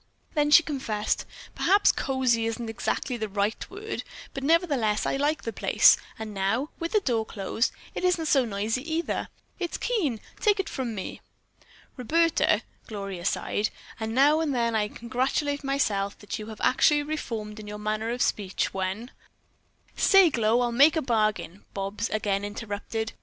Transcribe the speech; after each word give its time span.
Then 0.33 0.49
she 0.49 0.63
confessed, 0.63 1.27
"Perhaps 1.53 1.91
cozy 1.91 2.47
isn't 2.47 2.71
exactly 2.71 3.17
the 3.17 3.29
right 3.29 3.69
word, 3.69 4.03
but 4.33 4.43
nevertheless 4.43 5.05
I 5.05 5.15
like 5.15 5.43
the 5.43 5.53
place, 5.53 5.95
and 6.17 6.33
now, 6.33 6.71
with 6.79 6.93
the 6.93 7.01
door 7.01 7.23
closed, 7.23 7.71
it 7.93 8.03
isn't 8.03 8.25
so 8.25 8.43
noisy 8.43 8.81
either. 8.91 9.27
It's 9.59 9.77
keen, 9.77 10.19
take 10.39 10.59
it 10.59 10.67
from 10.69 10.95
me." 10.95 11.21
"Roberta," 11.97 12.63
Gloria 12.87 13.23
sighed, 13.25 13.69
"now 13.99 14.39
and 14.39 14.55
then 14.55 14.73
I 14.75 14.87
congratulate 14.87 15.63
myself 15.63 16.17
that 16.17 16.39
you 16.39 16.47
have 16.47 16.61
actually 16.61 17.03
reformed 17.03 17.59
in 17.59 17.67
your 17.67 17.77
manner 17.77 18.09
of 18.09 18.23
speech, 18.23 18.73
when" 18.73 19.11
"Say, 19.95 20.31
Glow, 20.31 20.61
I'll 20.61 20.71
make 20.71 20.95
a 20.95 21.03
bargain," 21.03 21.63
Bobs 21.75 22.09
again 22.09 22.43
interrupted. 22.43 23.13